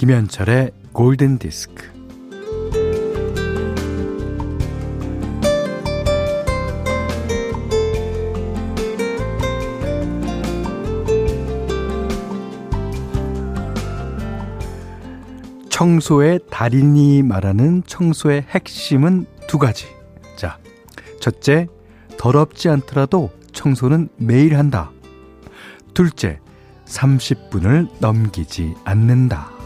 김현철의 0.00 0.70
골든 0.94 1.36
디스크. 1.36 1.84
청소의 15.68 16.40
달인이 16.48 17.22
말하는 17.22 17.82
청소의 17.86 18.46
핵심은 18.48 19.26
두 19.46 19.58
가지. 19.58 19.84
자, 20.34 20.56
첫째, 21.20 21.66
더럽지 22.16 22.70
않더라도 22.70 23.28
청소는 23.52 24.08
매일 24.16 24.56
한다. 24.56 24.90
둘째, 25.92 26.40
30분을 26.86 27.90
넘기지 28.00 28.74
않는다. 28.84 29.59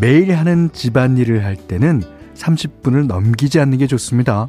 매일 0.00 0.36
하는 0.36 0.70
집안일을 0.72 1.44
할 1.44 1.56
때는 1.56 2.02
30분을 2.34 3.06
넘기지 3.06 3.58
않는 3.60 3.78
게 3.78 3.86
좋습니다. 3.86 4.48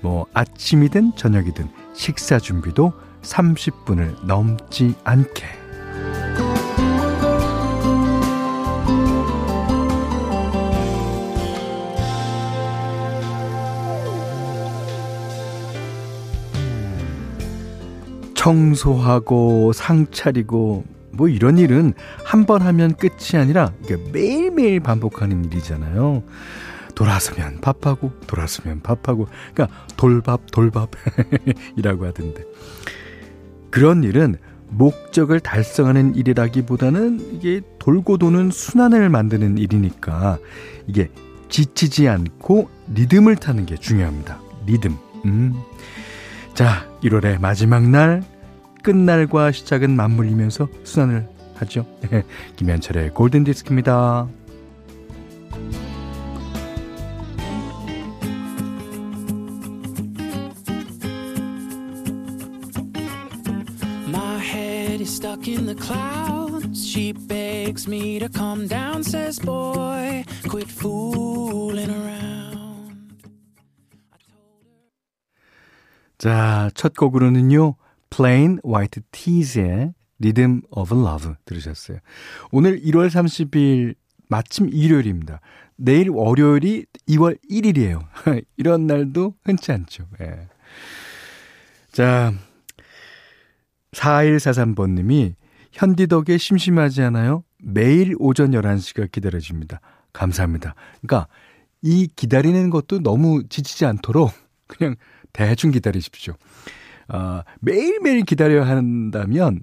뭐 0.00 0.26
아침이든 0.32 1.16
저녁이든 1.16 1.68
식사 1.94 2.38
준비도 2.38 2.92
30분을 3.22 4.24
넘지 4.24 4.94
않게. 5.04 5.65
청소하고 18.46 19.72
상 19.72 20.06
차리고 20.12 20.84
뭐 21.10 21.28
이런 21.28 21.58
일은 21.58 21.94
한 22.24 22.46
번 22.46 22.62
하면 22.62 22.94
끝이 22.94 23.40
아니라 23.40 23.72
매일매일 24.12 24.78
반복하는 24.78 25.44
일이잖아요. 25.46 26.22
돌아서면 26.94 27.60
밥하고 27.60 28.12
돌아서면 28.28 28.82
밥하고 28.82 29.26
그러니까 29.52 29.76
돌밥 29.96 30.52
돌밥이라고 30.52 32.06
하던데 32.06 32.44
그런 33.70 34.04
일은 34.04 34.36
목적을 34.68 35.40
달성하는 35.40 36.14
일이라기보다는 36.14 37.34
이게 37.34 37.62
돌고 37.80 38.18
도는 38.18 38.52
순환을 38.52 39.08
만드는 39.08 39.58
일이니까 39.58 40.38
이게 40.86 41.10
지치지 41.48 42.08
않고 42.08 42.70
리듬을 42.94 43.34
타는 43.36 43.66
게 43.66 43.74
중요합니다. 43.76 44.38
리듬. 44.66 44.96
음. 45.24 45.54
자, 46.54 46.88
1월의 47.02 47.40
마지막 47.40 47.82
날 47.88 48.22
끝날과 48.86 49.50
시작은 49.50 49.96
맞물리면서 49.96 50.68
순환을 50.84 51.28
하죠. 51.56 51.84
김현철의 52.54 53.14
골든 53.14 53.42
디스크입니다. 53.42 54.28
stuck 65.04 65.46
in 65.46 65.66
the 65.66 65.76
clouds. 65.76 66.84
She 66.84 67.12
begs 67.12 67.86
me 67.88 68.18
to 68.18 68.28
come 68.28 68.66
down, 68.66 69.04
says, 69.04 69.38
Boy, 69.38 70.24
quit 70.48 70.68
fooling 70.68 71.90
around. 71.90 72.96
자, 76.18 76.70
첫 76.74 76.96
곡으로는요, 76.96 77.76
Plain 78.10 78.58
White 78.64 79.02
Tees의 79.12 79.94
Rhythm 80.20 80.62
of 80.70 80.94
Love 80.94 81.34
들으셨어요. 81.44 81.98
오늘 82.50 82.80
1월 82.80 83.08
30일 83.08 83.94
마침 84.28 84.68
일요일입니다. 84.72 85.40
내일 85.76 86.10
월요일이 86.10 86.86
2월 87.08 87.38
1일이에요. 87.50 88.00
이런 88.56 88.86
날도 88.86 89.34
흔치 89.44 89.72
않죠. 89.72 90.06
예. 90.20 90.48
자, 91.92 92.32
4143번님이 93.92 95.34
현디 95.72 96.06
덕에 96.06 96.38
심심하지 96.38 97.02
않아요? 97.02 97.44
매일 97.58 98.14
오전 98.18 98.52
11시가 98.52 99.10
기다려집니다. 99.10 99.80
감사합니다. 100.12 100.74
그러니까 101.02 101.28
이 101.82 102.08
기다리는 102.16 102.70
것도 102.70 103.00
너무 103.02 103.42
지치지 103.48 103.84
않도록 103.84 104.32
그냥 104.66 104.96
대충 105.32 105.70
기다리십시오. 105.70 106.34
어, 107.08 107.42
매일매일 107.60 108.22
기다려야 108.22 108.66
한다면 108.66 109.62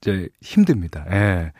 이제 0.00 0.28
힘듭니다. 0.40 1.04
예. 1.10 1.52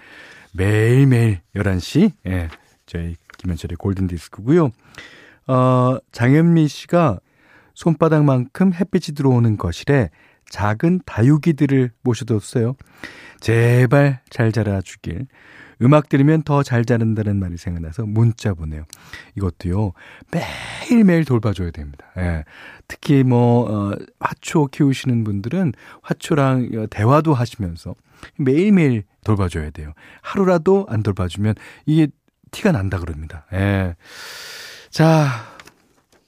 매일매일 0.53 1.41
11시 1.55 2.13
예. 2.27 2.49
저희 2.87 3.17
김현철의 3.39 3.77
골든 3.77 4.07
디스크고요. 4.07 4.71
어, 5.47 5.99
장현미 6.13 6.69
씨가 6.69 7.21
손바닥만큼 7.75 8.73
햇빛이 8.73 9.15
들어오는 9.15 9.57
거실에 9.57 10.11
작은 10.49 11.01
다육이들을 11.07 11.91
모셔뒀어요. 12.03 12.75
제발 13.41 14.21
잘 14.31 14.53
자라주길. 14.53 15.27
음악 15.83 16.09
들으면 16.09 16.43
더 16.43 16.62
잘 16.62 16.85
자란다는 16.85 17.37
말이 17.39 17.57
생각나서 17.57 18.05
문자 18.07 18.55
보내요. 18.55 18.85
이것도요, 19.37 19.93
매일매일 20.31 21.25
돌봐줘야 21.25 21.71
됩니다. 21.71 22.07
예. 22.17 22.45
특히 22.89 23.23
뭐, 23.23 23.71
어, 23.71 23.97
화초 24.21 24.67
키우시는 24.67 25.25
분들은 25.25 25.73
화초랑 26.03 26.69
어, 26.77 26.87
대화도 26.91 27.35
하시면서 27.35 27.95
매일매일 28.39 29.05
돌봐줘야 29.25 29.71
돼요. 29.71 29.93
하루라도 30.23 30.87
안 30.89 31.03
돌봐주면 31.03 31.55
이게 31.87 32.09
티가 32.51 32.73
난다 32.73 32.99
그럽니다. 32.99 33.47
예. 33.53 33.95
자, 34.91 35.27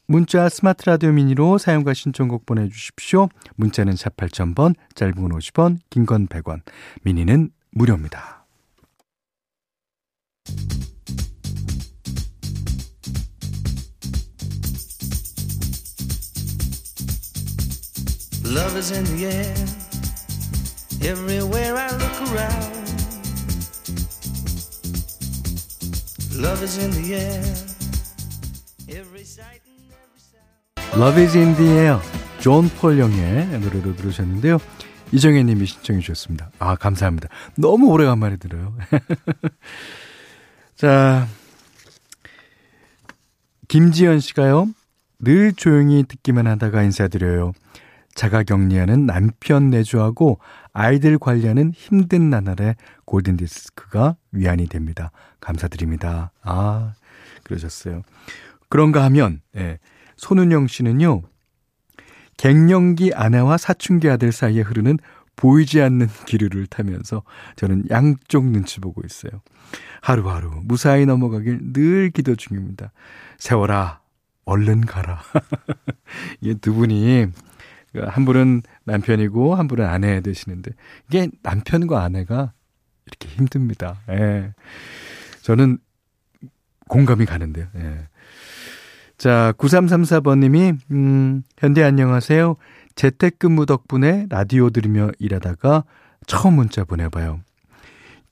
문자 0.09 0.49
스마트 0.49 0.89
라디오 0.89 1.13
미니로 1.13 1.59
사용과 1.59 1.95
신청곡 1.95 2.47
보내주십시오. 2.47 3.29
문자는 3.57 3.97
4 3.97 4.11
8000번, 4.11 4.75
짧은 4.95 5.15
건 5.15 5.31
50원, 5.31 5.79
긴 5.91 6.05
건 6.07 6.27
100원, 6.29 6.61
미니는 7.03 7.51
무료입니다. 7.73 8.36
Love 18.45 18.79
is 18.79 18.91
in 18.93 19.05
the 19.05 19.27
air 19.27 19.55
Everywhere 21.03 21.77
I 21.77 21.91
look 21.97 22.17
around 22.31 22.77
Love 26.35 26.63
is 26.63 26.79
in 26.79 26.91
the 26.91 27.15
air 27.15 27.67
Love 30.97 31.21
is 31.21 31.37
in 31.37 31.55
the 31.57 31.69
air. 31.69 32.01
존폴 32.41 32.99
영의 32.99 33.47
노래로 33.61 33.97
들으셨는데요. 33.97 34.59
이정혜 35.13 35.43
님이 35.43 35.67
신청해 35.67 36.01
주셨습니다. 36.01 36.51
아, 36.59 36.75
감사합니다. 36.77 37.29
너무 37.57 37.89
오래간만에 37.89 38.37
들어요. 38.37 38.75
자, 40.77 41.27
김지연 43.69 44.21
씨가요. 44.21 44.69
늘 45.19 45.55
조용히 45.55 46.05
듣기만 46.07 46.47
하다가 46.47 46.83
인사드려요. 46.83 47.53
자가 48.15 48.43
격리하는 48.43 49.07
남편 49.07 49.71
내조하고 49.71 50.39
아이들 50.75 51.19
관리하는 51.19 51.73
힘든 51.75 52.29
나날에 52.29 52.77
골든 53.07 53.39
디스크가 53.39 54.17
위안이 54.33 54.69
됩니다. 54.69 55.13
감사드립니다. 55.41 56.33
아, 56.43 56.93
그러셨어요. 57.43 58.03
그런가 58.69 59.03
하면, 59.05 59.41
예. 59.57 59.79
손은영 60.19 60.67
씨는요, 60.67 61.23
갱년기 62.37 63.15
아내와 63.15 63.57
사춘기 63.57 64.11
아들 64.11 64.31
사이에 64.31 64.61
흐르는 64.61 64.99
보이지 65.37 65.81
않는 65.83 66.09
기류를 66.27 66.67
타면서 66.67 67.23
저는 67.57 67.85
양쪽 67.91 68.47
눈치 68.47 68.81
보고 68.81 69.03
있어요. 69.05 69.43
하루하루 70.01 70.63
무사히 70.65 71.07
넘어가길 71.07 71.73
늘 71.73 72.11
기도 72.11 72.35
중입니다. 72.35 72.93
세월아, 73.39 74.01
얼른 74.47 74.83
가라. 74.83 75.21
이게 76.41 76.55
두 76.55 76.75
분이 76.75 77.27
한 77.95 78.25
분은 78.25 78.63
남편이고 78.85 79.55
한 79.55 79.69
분은 79.69 79.85
아내 79.85 80.21
되시는데 80.21 80.73
이게 81.09 81.29
남편과 81.43 82.03
아내가 82.03 82.53
이렇게 83.07 83.29
힘듭니다. 83.29 84.01
예. 84.11 84.53
저는 85.43 85.79
공감이 86.89 87.25
가는데요. 87.27 87.67
예. 87.77 88.09
자, 89.19 89.55
9334번님이, 89.57 90.79
음, 90.91 91.43
현대 91.57 91.83
안녕하세요. 91.83 92.57
재택근무 92.97 93.67
덕분에 93.67 94.27
라디오 94.31 94.71
들으며 94.71 95.11
일하다가 95.19 95.85
처음 96.27 96.55
문자 96.55 96.85
보내봐요. 96.85 97.41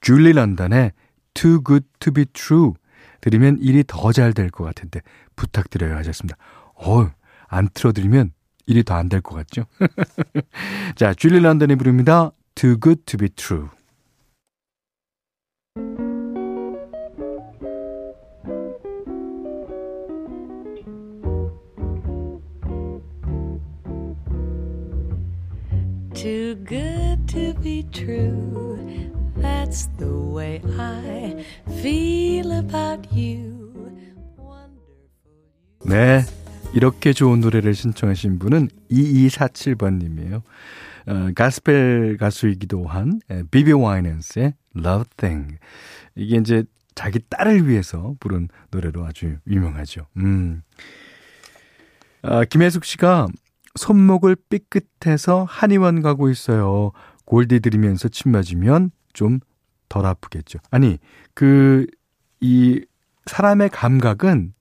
줄리 0.01 0.33
런던의 0.33 0.93
Too 1.35 1.61
Good 1.65 1.87
to 2.01 2.13
be 2.13 2.25
True 2.33 2.73
들으면 3.21 3.59
일이 3.61 3.85
더 3.87 4.13
잘 4.13 4.33
될 4.35 4.51
것 4.51 4.65
같은데 4.65 5.01
부탁드려요 5.37 5.97
하셨습니다. 5.97 6.37
어, 6.75 7.11
안 7.49 7.69
틀어드리면 7.73 8.33
일이 8.67 8.83
더 8.83 8.95
안 8.97 9.09
될 9.09 9.21
것 9.23 9.35
같죠? 9.37 9.65
자, 10.97 11.15
줄리 11.15 11.41
런던이 11.41 11.77
부릅니다. 11.77 12.31
Too 12.55 12.79
Good 12.81 13.03
to 13.07 13.19
Be 13.19 13.29
True. 13.31 13.69
Too 26.15 26.55
good 26.65 27.27
to 27.29 27.55
be 27.61 27.85
true. 27.91 29.11
That's 29.37 29.89
the 29.99 30.13
way 30.33 30.63
I 30.79 31.45
feel 31.81 32.53
about 32.53 33.09
you. 33.13 33.65
네. 35.85 36.23
이렇게 36.73 37.13
좋은 37.13 37.41
노래를 37.41 37.75
신청하신 37.75 38.39
분은 38.39 38.69
2247번님이에요. 38.91 40.43
어, 41.07 41.31
가스펠 41.35 42.17
가수이기도 42.19 42.87
한 42.87 43.21
비비 43.51 43.73
와이넌스의 43.73 44.55
Love 44.77 45.05
Thing. 45.17 45.59
이게 46.17 46.37
이제 46.37 46.65
자기 46.95 47.19
딸을 47.29 47.69
위해서 47.69 48.15
부른 48.21 48.49
노래로 48.71 49.05
아주 49.05 49.37
유명하죠. 49.47 50.07
음. 50.17 50.63
아, 52.23 52.45
김혜숙 52.45 52.85
씨가 52.85 53.29
손목을 53.77 54.37
삐끗해서 54.49 55.47
한의원 55.49 56.03
가고 56.03 56.31
있어요. 56.31 56.93
골디 57.25 57.61
들이면서 57.61 58.09
침 58.09 58.33
맞으면 58.33 58.91
좀 59.13 59.41
덜 59.95 60.07
아프겠죠. 60.07 60.59
아니, 60.73 60.99
그, 61.35 61.87
이 62.41 62.85
사람의 63.27 63.71
감각은 63.71 64.53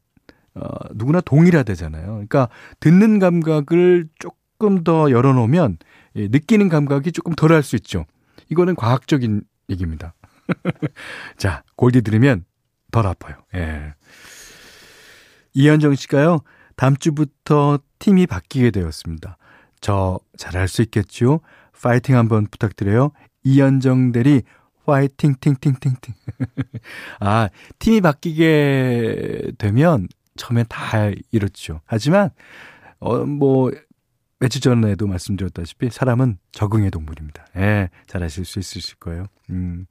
어, 0.53 0.67
누구나 0.93 1.21
동일하대잖아요. 1.21 2.05
그러니까 2.05 2.49
듣는 2.79 3.17
감각을 3.17 4.07
조금 4.19 4.83
더 4.83 5.09
열어놓으면 5.09 5.77
예, 6.15 6.27
느끼는 6.27 6.69
감각이 6.69 7.11
조금 7.11 7.33
덜할 7.33 7.63
수 7.63 7.75
있죠. 7.77 8.05
이거는 8.49 8.75
과학적인 8.75 9.41
얘기입니다. 9.69 10.13
자, 11.37 11.63
골디 11.75 12.03
들으면 12.03 12.45
덜 12.91 13.07
아파요. 13.07 13.37
예. 13.55 13.95
이현정 15.55 15.95
씨가요, 15.95 16.41
다음 16.75 16.95
주부터 16.97 17.79
팀이 17.99 18.27
바뀌게 18.27 18.71
되었습니다. 18.71 19.37
저 19.81 20.19
잘할 20.37 20.67
수 20.67 20.81
있겠죠? 20.81 21.41
파이팅 21.81 22.15
한번 22.15 22.47
부탁드려요. 22.49 23.11
이현정 23.43 24.13
대리 24.13 24.43
파이팅 24.85 25.35
팅팅팅팅. 25.39 26.13
아, 27.19 27.49
팀이 27.79 28.01
바뀌게 28.01 29.53
되면 29.57 30.07
처음엔 30.37 30.65
다 30.69 31.11
이렇죠. 31.31 31.81
하지만 31.85 32.29
어 32.99 33.25
뭐 33.25 33.71
며칠 34.43 34.59
전에도 34.59 35.07
말씀드렸다시피 35.07 35.89
사람은 35.89 36.37
적응의 36.51 36.91
동물입니다. 36.91 37.45
예, 37.55 37.89
잘하실 38.07 38.43
수 38.43 38.59
있으실 38.59 38.95
거예요. 38.97 39.27
음. 39.49 39.85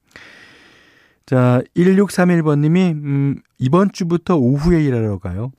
자, 1.25 1.63
1631번 1.75 2.59
님이 2.59 2.91
음, 2.91 3.41
이번 3.57 3.91
주부터 3.91 4.37
오후에 4.37 4.83
일하러 4.83 5.17
가요. 5.17 5.51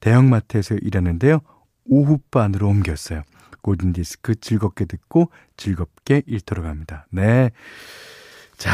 대형마트에서 0.00 0.76
일하는데요. 0.76 1.40
오후반으로 1.86 2.68
옮겼어요. 2.68 3.22
골든디스크 3.62 4.36
즐겁게 4.36 4.84
듣고 4.84 5.30
즐겁게 5.56 6.22
일터로 6.26 6.62
갑니다. 6.62 7.06
네. 7.10 7.50
자, 8.56 8.72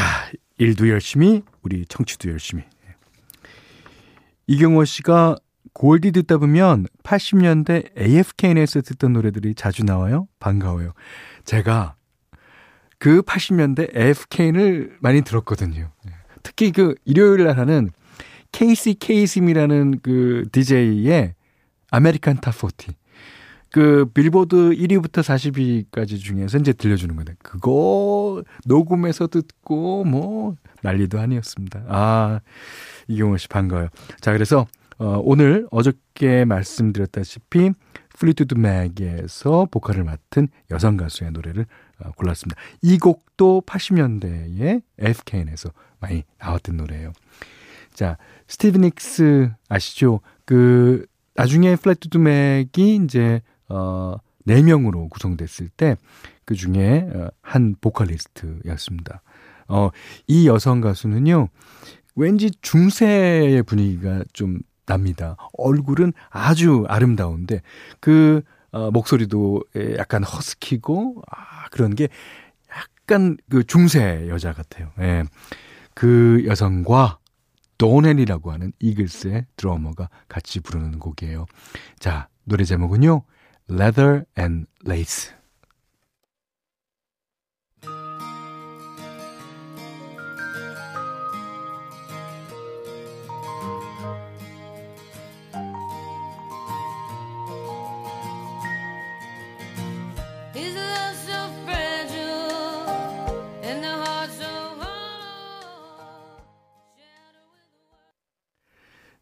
일도 0.58 0.88
열심히, 0.88 1.42
우리 1.62 1.84
청취도 1.86 2.30
열심히. 2.30 2.64
이경호 4.46 4.84
씨가 4.84 5.36
골디 5.72 6.12
듣다 6.12 6.38
보면 6.38 6.86
80년대 7.02 7.98
AFKN에서 7.98 8.80
듣던 8.82 9.14
노래들이 9.14 9.54
자주 9.54 9.84
나와요. 9.84 10.28
반가워요. 10.38 10.92
제가 11.44 11.96
그 12.98 13.22
80년대 13.22 13.96
AFKN을 13.96 14.98
많이 15.00 15.22
들었거든요. 15.22 15.90
특히 16.42 16.70
그 16.70 16.94
일요일 17.04 17.44
날 17.44 17.58
하는 17.58 17.90
케이시 18.54 18.94
케이슴이라는 18.94 19.98
그 20.00 20.44
DJ의 20.52 21.34
American 21.90 22.36
Top 22.36 22.65
40. 22.65 22.94
그 23.72 24.06
빌보드 24.14 24.70
1위부터 24.70 25.24
40위까지 25.24 26.20
중에서 26.20 26.58
이제 26.58 26.72
들려주는 26.72 27.16
건데 27.16 27.34
그거 27.42 28.44
녹음해서 28.64 29.26
듣고 29.26 30.04
뭐 30.04 30.54
난리도 30.82 31.18
아니었습니다. 31.18 31.84
아 31.88 32.40
이경호 33.08 33.38
씨 33.38 33.48
반가워요. 33.48 33.88
자 34.20 34.32
그래서 34.32 34.68
어, 34.98 35.20
오늘 35.24 35.66
어저께 35.72 36.44
말씀드렸다시피 36.44 37.72
플리트우드 38.16 38.54
맥에서 38.54 39.66
보컬을 39.68 40.04
맡은 40.04 40.46
여성 40.70 40.96
가수의 40.96 41.32
노래를 41.32 41.66
어, 41.98 42.12
골랐습니다. 42.12 42.60
이 42.82 42.98
곡도 42.98 43.64
80년대 43.66 44.82
AFKN에서 44.98 45.70
많이 45.98 46.22
나왔던 46.38 46.76
노래예요. 46.76 47.12
자, 47.94 48.18
스티비 48.46 48.78
닉스 48.78 49.50
아시죠? 49.70 50.20
그 50.44 51.06
나중에 51.34 51.76
플리트우드 51.76 52.18
맥이 52.18 52.96
이제 52.96 53.40
어 53.68 54.16
4명으로 54.46 55.08
구성됐을 55.08 55.70
때 55.70 55.96
그 56.44 56.54
중에 56.54 57.08
어, 57.14 57.28
한 57.42 57.76
보컬리스트였습니다. 57.80 59.22
어, 59.68 59.90
이 60.26 60.46
여성 60.46 60.80
가수는요, 60.80 61.48
왠지 62.14 62.50
중세의 62.60 63.62
분위기가 63.64 64.22
좀 64.32 64.60
납니다. 64.86 65.36
얼굴은 65.54 66.12
아주 66.28 66.84
아름다운데 66.88 67.62
그 68.00 68.42
어, 68.70 68.90
목소리도 68.90 69.62
약간 69.98 70.24
허스키고 70.24 71.22
아, 71.30 71.68
그런 71.70 71.94
게 71.94 72.08
약간 72.70 73.36
그 73.48 73.64
중세 73.64 74.26
여자 74.28 74.52
같아요. 74.52 74.90
예. 75.00 75.24
그 75.94 76.42
여성과 76.46 77.18
도넨이라고 77.78 78.52
하는 78.52 78.72
이글스의 78.78 79.46
드러머가 79.56 80.08
같이 80.28 80.60
부르는 80.60 80.98
곡이에요. 80.98 81.46
자, 81.98 82.28
노래 82.44 82.64
제목은요. 82.64 83.22
Leather 83.70 84.24
and 84.38 84.66
Lace. 84.86 85.32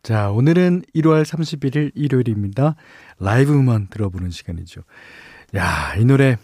자, 0.03 0.33
오늘은 0.33 0.83
1월 0.97 1.23
31일 1.23 1.93
일요일입니다. 1.95 2.75
라이브 3.21 3.55
음원 3.55 3.87
들어보는 3.87 4.31
시간이죠. 4.31 4.83
야, 5.55 5.95
이 5.97 6.05
노래, 6.05 6.39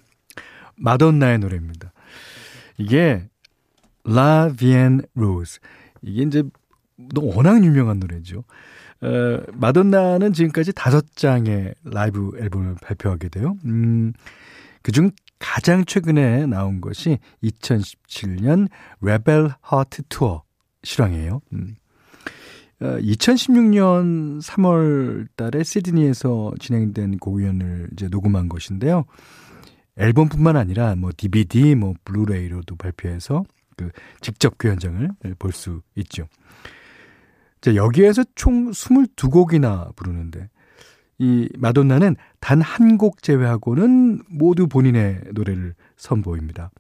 마돈나의 0.76 1.40
노래입니다. 1.40 1.92
이게, 2.76 3.28
La 4.06 4.54
Vienne 4.56 5.00
Rose. 5.16 5.58
이게 6.02 6.22
이제, 6.22 6.44
워낙 7.16 7.64
유명한 7.64 7.98
노래죠. 7.98 8.44
어, 9.00 9.42
마돈나는 9.54 10.34
지금까지 10.34 10.72
다섯 10.72 11.16
장의 11.16 11.74
라이브 11.82 12.30
앨범을 12.38 12.76
발표하게 12.80 13.28
돼요. 13.28 13.56
음, 13.64 14.12
그중 14.82 15.10
가장 15.40 15.84
최근에 15.84 16.46
나온 16.46 16.80
것이 16.80 17.18
2017년 17.42 18.68
Rebel 19.02 19.50
Heart 19.68 20.02
Tour 20.08 20.42
실황이에요. 20.84 21.40
음. 21.54 21.74
2016년 22.80 24.40
3월 24.42 25.26
달에 25.36 25.62
시드니에서 25.64 26.52
진행된 26.60 27.18
공연을 27.18 27.88
이제 27.92 28.08
녹음한 28.08 28.48
것인데요. 28.48 29.04
앨범뿐만 29.96 30.56
아니라 30.56 30.94
뭐 30.94 31.10
DVD, 31.16 31.74
뭐 31.74 31.94
블루레이로도 32.04 32.76
발표해서 32.76 33.44
그 33.76 33.90
직접 34.20 34.56
그 34.58 34.68
현장을 34.68 35.10
볼 35.38 35.52
수 35.52 35.82
있죠. 35.96 36.26
자, 37.60 37.74
여기에서 37.74 38.22
총 38.36 38.70
22곡이나 38.70 39.94
부르는데 39.96 40.48
이 41.18 41.48
마돈나는 41.58 42.14
단 42.38 42.60
한 42.62 42.96
곡 42.96 43.22
제외하고는 43.24 44.22
모두 44.28 44.68
본인의 44.68 45.22
노래를 45.32 45.74
선보입니다. 45.96 46.70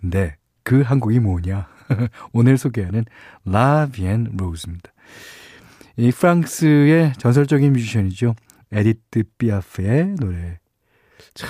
근데 0.00 0.36
그 0.62 0.82
한 0.82 1.00
곡이 1.00 1.18
뭐냐? 1.18 1.66
오늘 2.32 2.56
소개하는 2.56 3.04
La 3.44 3.88
Vie 3.90 4.16
en 4.16 4.34
rose입니다. 4.36 4.92
이 5.96 6.10
프랑스의 6.10 7.14
전설적인 7.18 7.72
뮤지션이죠. 7.72 8.34
에디트 8.72 9.24
피아프의 9.38 10.14
노래. 10.16 10.58
참, 11.34 11.48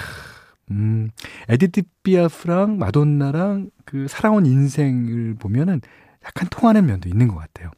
음, 0.71 1.11
에디트 1.49 1.83
피아프랑 2.03 2.79
마돈나랑 2.79 3.71
그 3.85 4.07
살아온 4.09 4.47
인생을 4.47 5.35
보면은 5.35 5.81
약간 6.25 6.49
통하는 6.51 6.87
면도 6.87 7.09
있는 7.09 7.29
것 7.29 7.37
같아요. 7.37 7.71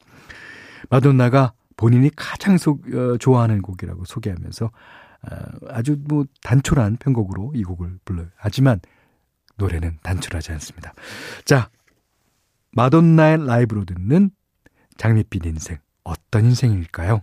마돈나가 0.89 1.53
본인이 1.75 2.09
가장 2.15 2.57
소, 2.57 2.79
어, 2.93 3.17
좋아하는 3.17 3.61
곡이라고 3.61 4.05
소개하면서 4.05 4.65
어, 4.65 5.35
아주 5.69 5.97
뭐 6.05 6.25
단촐한 6.41 6.97
편곡으로 6.97 7.53
이 7.55 7.63
곡을 7.63 7.99
불러요. 8.05 8.27
하지만 8.35 8.79
노래는 9.57 9.99
단출하지 10.03 10.51
않습니다. 10.53 10.93
자, 11.45 11.69
마돈나의 12.71 13.45
라이브로 13.45 13.85
듣는 13.85 14.31
장밋빛 14.97 15.45
인생. 15.45 15.77
어떤 16.04 16.44
인생일까요? 16.46 17.22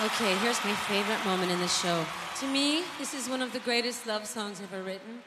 Okay, 0.00 0.34
here's 0.40 0.64
my 0.64 0.72
favorite 0.88 1.22
moment 1.26 1.52
in 1.52 1.60
the 1.60 1.68
show. 1.68 2.06
To 2.40 2.46
me, 2.46 2.82
this 2.98 3.12
is 3.12 3.28
one 3.28 3.42
of 3.42 3.52
the 3.52 3.60
greatest 3.60 4.06
love 4.06 4.24
songs 4.24 4.58
ever 4.62 4.82
written, 4.82 5.20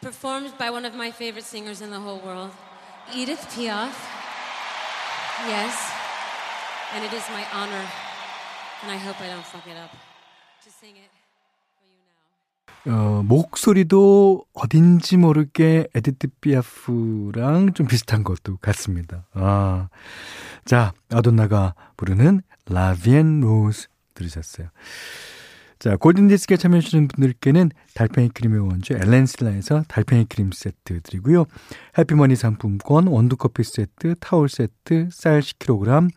performed 0.00 0.58
by 0.58 0.70
one 0.70 0.84
of 0.84 0.92
my 0.92 1.12
favorite 1.12 1.44
singers 1.44 1.80
in 1.80 1.90
the 1.90 2.00
whole 2.00 2.18
world, 2.18 2.50
Edith 3.14 3.46
Piaf. 3.54 3.94
Yes, 5.46 5.74
and 6.94 7.04
it 7.04 7.12
is 7.12 7.22
my 7.30 7.46
honor, 7.54 7.86
and 8.82 8.90
I 8.90 8.96
hope 8.96 9.20
I 9.20 9.28
don't 9.28 9.46
fuck 9.46 9.68
it 9.70 9.76
up, 9.76 9.94
to 10.64 10.70
sing 10.70 10.96
it. 10.96 11.10
어, 12.87 13.21
목소리도 13.25 14.45
어딘지 14.53 15.17
모르게 15.17 15.87
에디트 15.93 16.27
피아프랑 16.41 17.73
좀 17.73 17.87
비슷한 17.87 18.23
것도 18.23 18.57
같습니다. 18.57 19.25
아. 19.33 19.89
자, 20.65 20.93
마돈나가 21.11 21.75
부르는 21.97 22.41
La 22.65 22.87
Vie 22.87 23.19
en 23.19 23.41
rose 23.41 23.87
들으셨어요. 24.13 24.69
자, 25.79 25.95
골든디스크에 25.95 26.57
참여해주신 26.57 27.07
분들께는 27.07 27.69
달팽이 27.93 28.29
크림의 28.29 28.61
원조 28.61 28.95
엘렌실라에서 28.95 29.83
달팽이 29.87 30.25
크림 30.25 30.51
세트 30.51 31.01
드리고요. 31.01 31.45
해피머니 31.97 32.35
상품권, 32.35 33.07
원두커피 33.07 33.63
세트, 33.63 34.15
타월 34.19 34.49
세트, 34.49 35.09
쌀 35.11 35.41
10kg, 35.41 36.09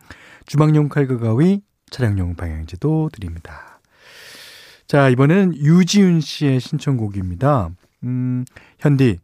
주방용 0.47 0.89
칼과 0.89 1.17
가위, 1.17 1.61
차량용 1.91 2.35
방향제도 2.35 3.09
드립니다. 3.13 3.70
자, 4.91 5.07
이번에는 5.07 5.55
유지윤 5.55 6.19
씨의 6.19 6.59
신청곡입니다. 6.59 7.69
음, 8.03 8.43
현디, 8.77 9.19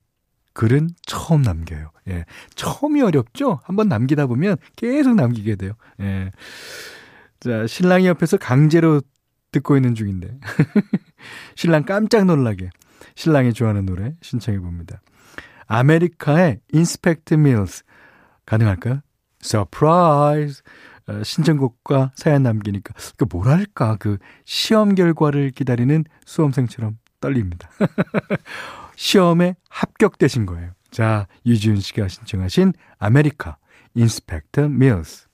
글은 0.53 0.91
처음 1.05 1.41
남겨요. 1.41 1.91
예. 2.07 2.23
처음이 2.55 3.01
어렵죠? 3.01 3.59
한번 3.65 3.89
남기다 3.89 4.27
보면 4.27 4.55
계속 4.77 5.15
남기게 5.15 5.57
돼요. 5.57 5.73
예. 5.99 6.31
자, 7.41 7.67
신랑이 7.67 8.07
옆에서 8.07 8.37
강제로 8.37 9.01
듣고 9.51 9.75
있는 9.75 9.93
중인데. 9.93 10.39
신랑 11.55 11.83
깜짝 11.83 12.23
놀라게 12.23 12.69
신랑이 13.15 13.51
좋아하는 13.51 13.85
노래 13.85 14.15
신청해 14.21 14.61
봅니다. 14.61 15.01
아메리카의 15.65 16.61
Inspector 16.71 17.33
Mills 17.33 17.83
가능할까요? 18.45 19.01
surprise 19.41 20.61
어, 20.61 20.96
신청곡과 21.23 22.11
사연 22.15 22.43
남기니까 22.43 22.93
그 23.15 23.25
뭐랄까 23.29 23.95
그 23.97 24.17
시험 24.45 24.95
결과를 24.95 25.51
기다리는 25.51 26.03
수험생처럼 26.25 26.97
떨립니다. 27.19 27.69
시험에 28.95 29.55
합격되신 29.69 30.45
거예요. 30.45 30.71
자, 30.91 31.27
유지훈 31.45 31.79
씨가 31.79 32.07
신청하신 32.07 32.73
아메리카 32.97 33.57
인스펙터 33.93 34.69
밀스 34.69 35.27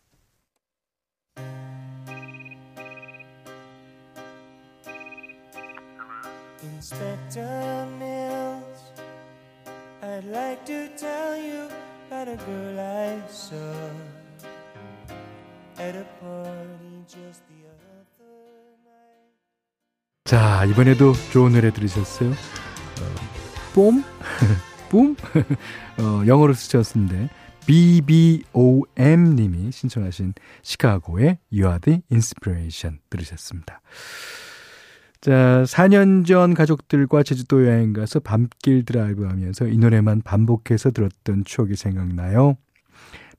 Inspector 6.63 7.87
I'd 10.03 10.25
like 10.25 10.65
to 10.65 10.89
tell 10.95 11.35
you 11.35 11.67
about 12.07 12.27
a 12.27 12.35
girl 12.35 12.79
I 12.79 13.21
saw. 13.29 14.22
자, 20.25 20.65
이번에도 20.65 21.13
좋은 21.31 21.51
노래 21.51 21.71
들으셨어요? 21.71 22.31
어, 22.31 22.35
뽐? 23.73 24.03
뿜? 24.89 25.15
어, 25.99 26.25
영어로 26.25 26.53
쓰셨는데 26.53 27.29
BBOM 27.65 29.35
님이 29.35 29.71
신청하신 29.71 30.33
시카고의 30.61 31.39
You 31.51 31.65
Are 31.67 31.79
the 31.79 32.01
Inspiration 32.11 32.99
들으셨습니다. 33.09 33.81
자, 35.21 35.63
4년 35.65 36.25
전 36.25 36.53
가족들과 36.53 37.23
제주도 37.23 37.65
여행 37.65 37.93
가서 37.93 38.19
밤길 38.19 38.85
드라이브 38.85 39.25
하면서 39.25 39.67
이 39.67 39.77
노래만 39.77 40.21
반복해서 40.21 40.91
들었던 40.91 41.45
추억이 41.45 41.75
생각나요. 41.75 42.57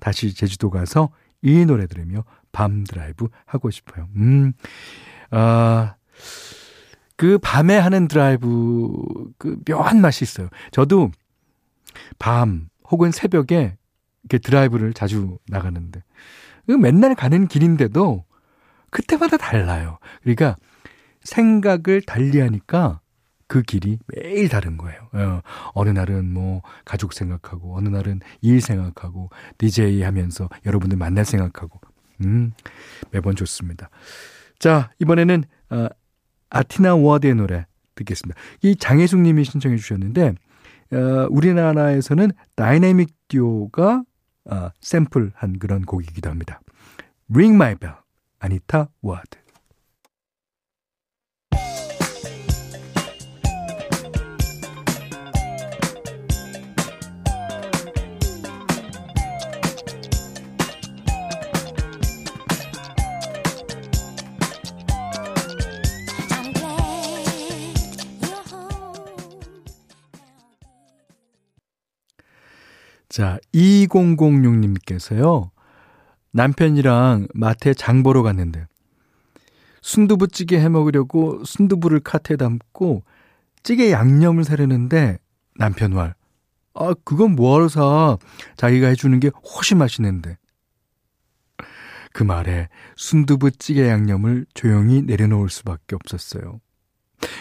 다시 0.01 0.35
제주도 0.35 0.71
가서 0.71 1.11
이 1.45 1.67
노래 1.67 1.87
들으며 1.87 2.25
밤 2.53 2.85
드라이브 2.85 3.29
하고 3.45 3.71
싶어요. 3.71 4.09
음, 4.17 4.53
아, 5.31 5.95
그 7.17 7.39
밤에 7.39 7.77
하는 7.77 8.09
드라이브, 8.09 8.91
그 9.39 9.59
묘한 9.69 10.01
맛이 10.01 10.25
있어요. 10.25 10.49
저도 10.73 11.13
밤 12.19 12.69
혹은 12.91 13.13
새벽에 13.13 13.77
이렇게 14.23 14.39
드라이브를 14.39 14.95
자주 14.95 15.39
나가는데, 15.49 16.03
그 16.67 16.73
맨날 16.73 17.15
가는 17.15 17.47
길인데도 17.47 18.25
그때마다 18.91 19.37
달라요. 19.37 19.99
그러니까 20.23 20.57
생각을 21.23 22.01
달리 22.07 22.41
하니까 22.41 23.01
그 23.47 23.63
길이 23.63 23.99
매일 24.07 24.49
다른 24.49 24.77
거예요. 24.77 25.09
어, 25.13 25.41
어느 25.75 25.91
날은 25.91 26.33
뭐 26.33 26.63
가족 26.85 27.13
생각하고, 27.13 27.77
어느 27.77 27.89
날은 27.89 28.21
일 28.41 28.61
생각하고, 28.61 29.31
DJ 29.59 30.03
하면서 30.03 30.49
여러분들 30.67 30.97
만날 30.99 31.25
생각하고, 31.25 31.81
음, 32.25 32.53
매번 33.11 33.37
좋습니다. 33.37 33.91
자, 34.59 34.91
이번에는, 34.99 35.45
어, 35.71 35.89
아티나 36.51 36.95
워드의 36.95 37.35
노래 37.35 37.67
듣겠습니다. 37.95 38.41
이 38.63 38.77
장혜숙 38.77 39.21
님이 39.21 39.45
신청해 39.45 39.77
주셨는데, 39.77 40.35
어, 40.93 41.27
우리나라에서는 41.31 42.31
다이내믹 42.55 43.15
듀오가 43.29 44.05
어, 44.47 44.71
샘플한 44.81 45.59
그런 45.59 45.83
곡이기도 45.83 46.31
합니다. 46.31 46.61
Ring 47.31 47.55
My 47.55 47.75
Bell, 47.77 47.97
아니타 48.39 48.89
워드. 49.01 49.44
자, 73.15 73.39
2006님께서요. 73.55 75.51
남편이랑 76.33 77.29
마트에 77.33 77.73
장 77.73 78.03
보러 78.03 78.25
갔는데 78.25 78.67
순두부찌개 79.83 80.59
해 80.59 80.69
먹으려고 80.69 81.45
순두부를 81.45 82.01
카트에 82.01 82.35
담고 82.35 83.05
찌개 83.63 83.93
양념을 83.93 84.43
사려는데 84.43 85.19
남편 85.55 85.95
말. 85.95 86.17
아, 86.75 86.93
그건 87.05 87.37
뭐하러 87.37 87.69
사? 87.69 88.17
자기가 88.57 88.89
해주는 88.89 89.21
게 89.21 89.31
훨씬 89.55 89.79
맛있는데. 89.79 90.37
그 92.13 92.25
말에 92.25 92.69
순두부찌개 92.97 93.89
양념을 93.91 94.47
조용히 94.55 95.03
내려놓을 95.03 95.51
수밖에 95.51 95.95
없었어요. 95.95 96.61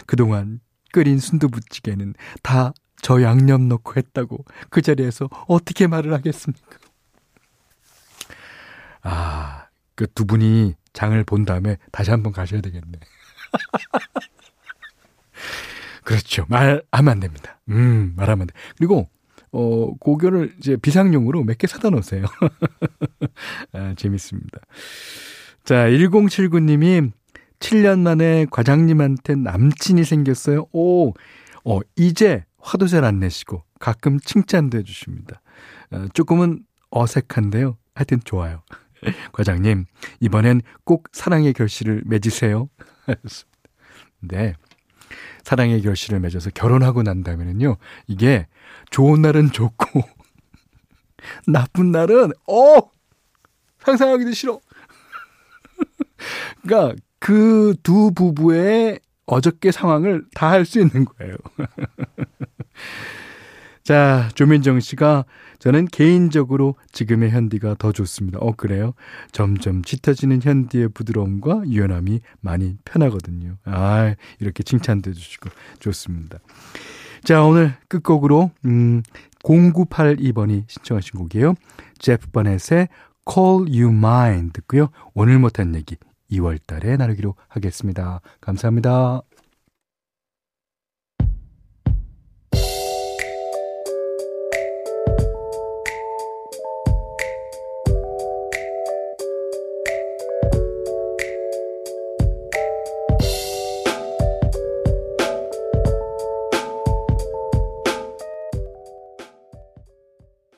그동안 0.05 0.59
끓인 0.91 1.17
순두부찌개는 1.17 2.13
다 2.43 2.73
저 3.03 3.21
양념 3.21 3.67
넣고 3.69 3.93
했다고 3.97 4.43
그 4.71 4.81
자리에서 4.81 5.29
어떻게 5.47 5.85
말을 5.85 6.11
하겠습니까? 6.13 6.77
아, 9.03 9.67
그 9.95 10.07
두 10.07 10.25
분이 10.25 10.73
장을 10.93 11.21
본 11.25 11.45
다음에 11.45 11.77
다시 11.91 12.09
한번 12.11 12.31
가셔야 12.33 12.61
되겠네. 12.61 12.91
그렇죠. 16.03 16.45
말하면 16.49 16.81
안 16.91 17.19
됩니다. 17.19 17.59
음, 17.69 18.13
말하면 18.15 18.41
안 18.41 18.47
돼. 18.47 18.53
그리고, 18.77 19.07
어, 19.51 19.93
고교를 19.99 20.55
이제 20.57 20.75
비상용으로 20.77 21.43
몇 21.43 21.57
개 21.57 21.67
사다 21.67 21.89
놓으세요. 21.91 22.25
아, 23.73 23.93
재밌습니다. 23.95 24.59
자, 25.63 25.87
1079님이 25.87 27.11
7년 27.59 27.99
만에 27.99 28.45
과장님한테 28.51 29.35
남친이 29.35 30.03
생겼어요. 30.03 30.65
오, 30.73 31.13
어, 31.65 31.79
이제 31.95 32.43
화도 32.63 32.87
잘 32.87 33.03
안 33.03 33.19
내시고 33.19 33.63
가끔 33.79 34.19
칭찬도 34.19 34.77
해주십니다. 34.79 35.41
어, 35.91 36.07
조금은 36.13 36.65
어색한데요. 36.91 37.77
하여튼 37.93 38.19
좋아요. 38.23 38.63
과장님, 39.33 39.85
이번엔 40.21 40.61
꼭 40.85 41.07
사랑의 41.11 41.53
결실을 41.53 42.03
맺으세요. 42.05 42.69
네. 44.21 44.55
사랑의 45.43 45.81
결실을 45.81 46.19
맺어서 46.21 46.49
결혼하고 46.51 47.03
난다면은요, 47.03 47.75
이게 48.07 48.47
좋은 48.91 49.21
날은 49.21 49.51
좋고, 49.51 50.01
나쁜 51.47 51.91
날은, 51.91 52.31
어! 52.47 52.79
상상하기도 53.79 54.31
싫어. 54.31 54.61
그러니까 56.61 56.95
그 57.19 57.75
두 57.83 58.11
부부의 58.13 58.99
어저께 59.25 59.71
상황을 59.71 60.25
다 60.33 60.49
할 60.51 60.65
수 60.65 60.79
있는 60.79 61.03
거예요. 61.05 61.35
자, 63.83 64.29
조민정 64.33 64.79
씨가 64.79 65.25
저는 65.59 65.85
개인적으로 65.87 66.75
지금의 66.93 67.31
현디가 67.31 67.75
더 67.79 67.91
좋습니다. 67.91 68.39
어, 68.39 68.53
그래요? 68.55 68.93
점점 69.31 69.83
짙어지는 69.83 70.41
현디의 70.41 70.89
부드러움과 70.89 71.63
유연함이 71.65 72.21
많이 72.39 72.77
편하거든요. 72.85 73.57
아, 73.65 74.15
이렇게 74.39 74.63
칭찬도 74.63 75.09
해주시고 75.09 75.49
좋습니다. 75.79 76.39
자, 77.23 77.43
오늘 77.43 77.75
끝곡으로, 77.89 78.51
음, 78.65 79.03
0982번이 79.43 80.63
신청하신 80.67 81.19
곡이에요. 81.19 81.55
제프 81.99 82.31
버넷의 82.31 82.87
Call 83.29 83.67
You 83.67 83.89
Mine 83.89 84.51
듣고요. 84.53 84.89
오늘 85.13 85.39
못한 85.39 85.75
얘기 85.75 85.97
2월 86.31 86.59
달에 86.65 86.97
나누기로 86.97 87.35
하겠습니다. 87.47 88.21
감사합니다. 88.41 89.21